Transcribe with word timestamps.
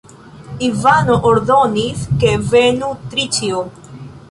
Ivano 0.67 1.17
ordonis, 1.33 2.07
ke 2.23 2.33
venu 2.55 2.91
Triĉjo. 3.13 3.63